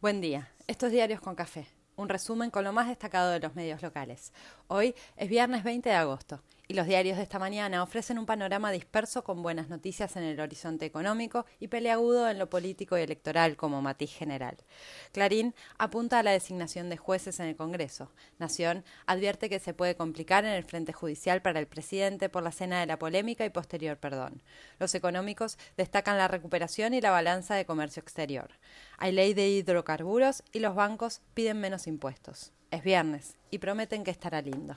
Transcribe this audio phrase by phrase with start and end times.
[0.00, 0.48] Buen día.
[0.66, 1.66] Estos diarios con café.
[1.94, 4.32] Un resumen con lo más destacado de los medios locales.
[4.66, 8.70] Hoy es viernes 20 de agosto y los diarios de esta mañana ofrecen un panorama
[8.70, 13.56] disperso con buenas noticias en el horizonte económico y peleagudo en lo político y electoral
[13.56, 14.56] como matiz general.
[15.10, 18.12] Clarín apunta a la designación de jueces en el Congreso.
[18.38, 22.52] Nación advierte que se puede complicar en el frente judicial para el presidente por la
[22.52, 24.40] cena de la polémica y posterior perdón.
[24.78, 28.48] Los económicos destacan la recuperación y la balanza de comercio exterior.
[28.96, 32.52] Hay ley de hidrocarburos y los bancos piden menos impuestos.
[32.70, 34.76] Es viernes y prometen que estará lindo.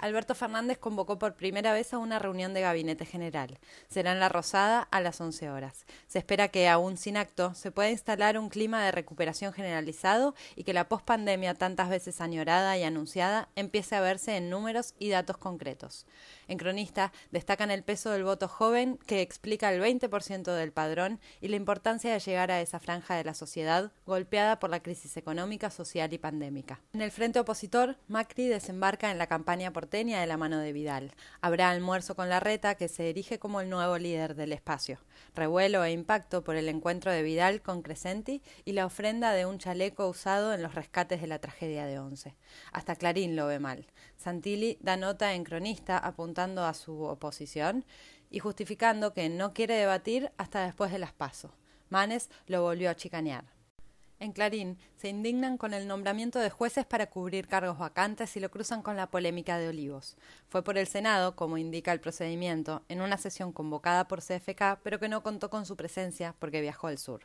[0.00, 3.58] Alberto Fernández convocó por primera vez a una reunión de gabinete general.
[3.86, 5.84] Será en La Rosada a las 11 horas.
[6.06, 10.64] Se espera que, aún sin acto, se pueda instalar un clima de recuperación generalizado y
[10.64, 15.36] que la pospandemia tantas veces añorada y anunciada empiece a verse en números y datos
[15.36, 16.06] concretos.
[16.50, 21.46] En Cronista destacan el peso del voto joven que explica el 20% del padrón y
[21.46, 25.70] la importancia de llegar a esa franja de la sociedad golpeada por la crisis económica,
[25.70, 26.80] social y pandémica.
[26.92, 31.12] En el frente opositor, Macri desembarca en la campaña por de la mano de Vidal.
[31.40, 34.98] Habrá almuerzo con la reta que se erige como el nuevo líder del espacio.
[35.36, 39.58] Revuelo e impacto por el encuentro de Vidal con Crescenti y la ofrenda de un
[39.58, 42.34] chaleco usado en los rescates de la tragedia de Once.
[42.72, 43.86] Hasta Clarín lo ve mal.
[44.16, 47.84] Santilli da nota en cronista apuntando a su oposición
[48.30, 51.50] y justificando que no quiere debatir hasta después de las pasos.
[51.90, 53.44] Manes lo volvió a chicanear.
[54.20, 58.50] En Clarín se indignan con el nombramiento de jueces para cubrir cargos vacantes y lo
[58.50, 60.16] cruzan con la polémica de Olivos.
[60.48, 65.00] Fue por el Senado, como indica el procedimiento, en una sesión convocada por CFK, pero
[65.00, 67.22] que no contó con su presencia porque viajó al sur.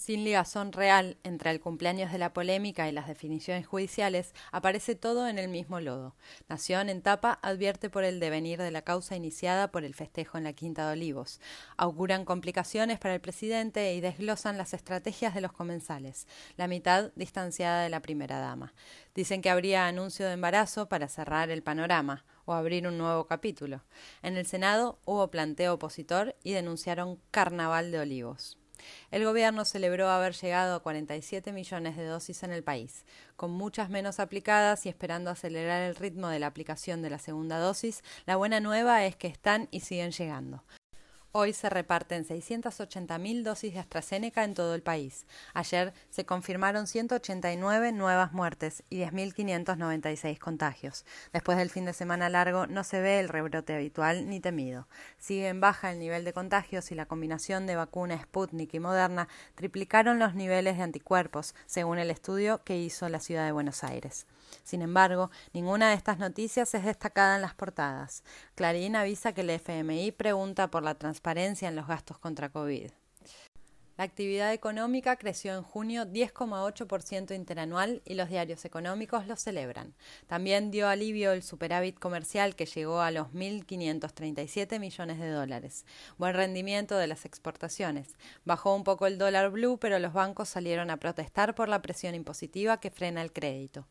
[0.00, 5.28] Sin ligazón real entre el cumpleaños de la polémica y las definiciones judiciales, aparece todo
[5.28, 6.14] en el mismo lodo.
[6.48, 10.44] Nación en tapa advierte por el devenir de la causa iniciada por el festejo en
[10.44, 11.38] la Quinta de Olivos.
[11.76, 17.82] Auguran complicaciones para el presidente y desglosan las estrategias de los comensales, la mitad distanciada
[17.82, 18.72] de la primera dama.
[19.14, 23.82] Dicen que habría anuncio de embarazo para cerrar el panorama o abrir un nuevo capítulo.
[24.22, 28.59] En el Senado hubo planteo opositor y denunciaron carnaval de olivos.
[29.10, 33.04] El gobierno celebró haber llegado a 47 millones de dosis en el país,
[33.36, 37.58] con muchas menos aplicadas y esperando acelerar el ritmo de la aplicación de la segunda
[37.58, 38.02] dosis.
[38.26, 40.62] La buena nueva es que están y siguen llegando.
[41.32, 45.26] Hoy se reparten 680.000 dosis de AstraZeneca en todo el país.
[45.54, 51.04] Ayer se confirmaron 189 nuevas muertes y 10.596 contagios.
[51.32, 54.88] Después del fin de semana largo no se ve el rebrote habitual ni temido.
[55.18, 59.28] Sigue en baja el nivel de contagios y la combinación de vacuna Sputnik y Moderna
[59.54, 64.26] triplicaron los niveles de anticuerpos, según el estudio que hizo la ciudad de Buenos Aires.
[64.62, 68.24] Sin embargo, ninguna de estas noticias es destacada en las portadas.
[68.54, 72.90] Clarín avisa que el FMI pregunta por la transparencia en los gastos contra COVID.
[74.00, 79.92] La actividad económica creció en junio 10,8% interanual y los diarios económicos lo celebran.
[80.26, 85.84] También dio alivio el superávit comercial que llegó a los 1.537 millones de dólares.
[86.16, 88.16] Buen rendimiento de las exportaciones.
[88.46, 92.14] Bajó un poco el dólar blue, pero los bancos salieron a protestar por la presión
[92.14, 93.86] impositiva que frena el crédito.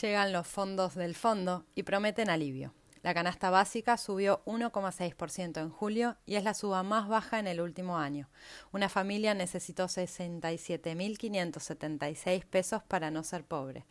[0.00, 2.74] Llegan los fondos del fondo y prometen alivio.
[3.02, 7.60] La canasta básica subió 1,6% en julio y es la suba más baja en el
[7.60, 8.28] último año.
[8.72, 13.86] Una familia necesitó 67.576 pesos para no ser pobre.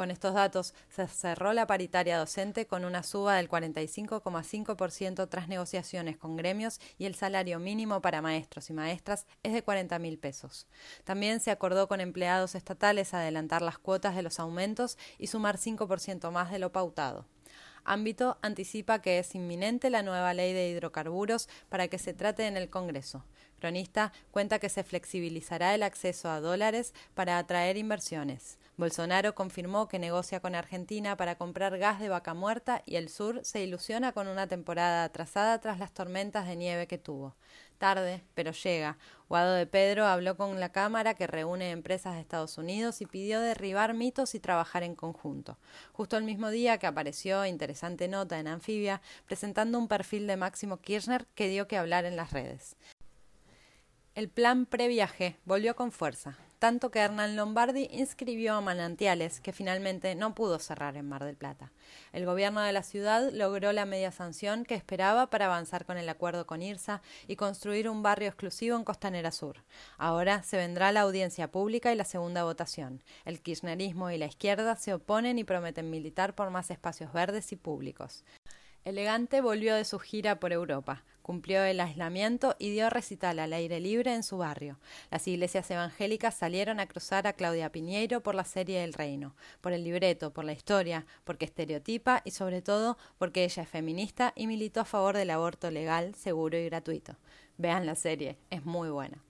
[0.00, 6.16] Con estos datos se cerró la paritaria docente con una suba del 45,5% tras negociaciones
[6.16, 10.66] con gremios y el salario mínimo para maestros y maestras es de 40 mil pesos.
[11.04, 16.30] También se acordó con empleados estatales adelantar las cuotas de los aumentos y sumar 5%
[16.30, 17.26] más de lo pautado.
[17.84, 22.56] Ámbito anticipa que es inminente la nueva ley de hidrocarburos para que se trate en
[22.56, 23.24] el Congreso.
[23.58, 28.58] Cronista cuenta que se flexibilizará el acceso a dólares para atraer inversiones.
[28.80, 33.44] Bolsonaro confirmó que negocia con Argentina para comprar gas de vaca muerta y el sur
[33.44, 37.36] se ilusiona con una temporada atrasada tras las tormentas de nieve que tuvo.
[37.76, 38.96] Tarde, pero llega.
[39.28, 43.40] Guado de Pedro habló con la Cámara que reúne empresas de Estados Unidos y pidió
[43.40, 45.58] derribar mitos y trabajar en conjunto.
[45.92, 50.78] Justo el mismo día que apareció interesante nota en Anfibia presentando un perfil de Máximo
[50.78, 52.76] Kirchner que dio que hablar en las redes.
[54.14, 60.14] El plan previaje volvió con fuerza, tanto que Hernán Lombardi inscribió a Manantiales, que finalmente
[60.14, 61.72] no pudo cerrar en Mar del Plata.
[62.12, 66.06] El gobierno de la ciudad logró la media sanción que esperaba para avanzar con el
[66.08, 69.64] acuerdo con IRSA y construir un barrio exclusivo en Costanera Sur.
[69.96, 73.02] Ahora se vendrá la audiencia pública y la segunda votación.
[73.24, 77.56] El kirchnerismo y la izquierda se oponen y prometen militar por más espacios verdes y
[77.56, 78.22] públicos.
[78.84, 83.78] Elegante volvió de su gira por Europa, cumplió el aislamiento y dio recital al aire
[83.78, 84.78] libre en su barrio.
[85.10, 89.72] Las iglesias evangélicas salieron a cruzar a Claudia Piñeiro por la serie El Reino, por
[89.72, 94.46] el libreto, por la historia, porque estereotipa y sobre todo porque ella es feminista y
[94.46, 97.16] militó a favor del aborto legal, seguro y gratuito.
[97.58, 99.22] Vean la serie, es muy buena.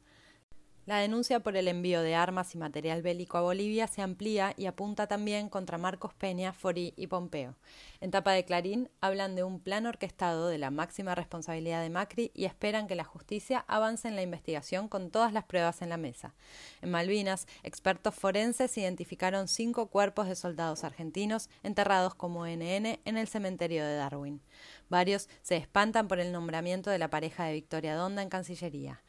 [0.90, 4.66] La denuncia por el envío de armas y material bélico a Bolivia se amplía y
[4.66, 7.54] apunta también contra Marcos Peña, Forí y Pompeo.
[8.00, 12.32] En tapa de Clarín hablan de un plan orquestado de la máxima responsabilidad de Macri
[12.34, 15.96] y esperan que la justicia avance en la investigación con todas las pruebas en la
[15.96, 16.34] mesa.
[16.82, 23.28] En Malvinas, expertos forenses identificaron cinco cuerpos de soldados argentinos enterrados como NN en el
[23.28, 24.42] cementerio de Darwin.
[24.88, 29.00] Varios se espantan por el nombramiento de la pareja de Victoria Donda en Cancillería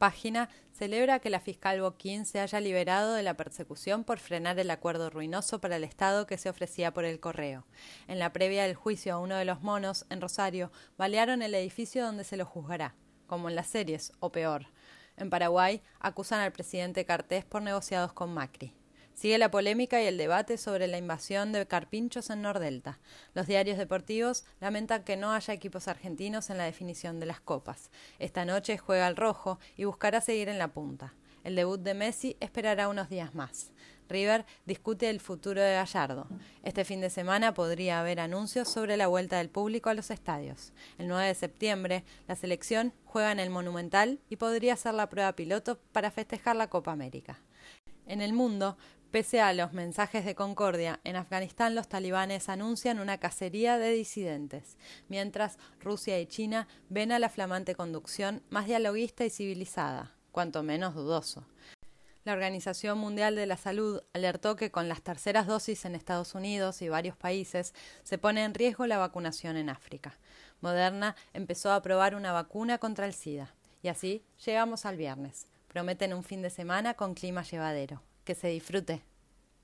[0.00, 4.70] página celebra que la fiscal Boquín se haya liberado de la persecución por frenar el
[4.70, 7.66] acuerdo ruinoso para el Estado que se ofrecía por el correo.
[8.08, 12.02] En la previa del juicio a uno de los monos, en Rosario, balearon el edificio
[12.02, 12.94] donde se lo juzgará,
[13.26, 14.68] como en las series, o peor.
[15.18, 18.79] En Paraguay, acusan al presidente Cartés por negociados con Macri.
[19.14, 23.00] Sigue la polémica y el debate sobre la invasión de carpinchos en Nordelta.
[23.34, 27.90] Los diarios deportivos lamentan que no haya equipos argentinos en la definición de las copas.
[28.18, 31.14] Esta noche juega el rojo y buscará seguir en la punta.
[31.44, 33.72] El debut de Messi esperará unos días más.
[34.10, 36.26] River discute el futuro de Gallardo.
[36.64, 40.72] Este fin de semana podría haber anuncios sobre la vuelta del público a los estadios.
[40.98, 45.36] El 9 de septiembre, la selección juega en el Monumental y podría ser la prueba
[45.36, 47.40] piloto para festejar la Copa América.
[48.06, 48.76] En el mundo,
[49.10, 54.76] Pese a los mensajes de concordia, en Afganistán los talibanes anuncian una cacería de disidentes,
[55.08, 60.94] mientras Rusia y China ven a la flamante conducción más dialoguista y civilizada, cuanto menos
[60.94, 61.44] dudoso.
[62.22, 66.80] La Organización Mundial de la Salud alertó que con las terceras dosis en Estados Unidos
[66.80, 67.74] y varios países
[68.04, 70.20] se pone en riesgo la vacunación en África.
[70.60, 73.52] Moderna empezó a probar una vacuna contra el SIDA.
[73.82, 75.48] Y así llegamos al viernes.
[75.66, 78.02] Prometen un fin de semana con clima llevadero.
[78.24, 79.02] Que se disfrute.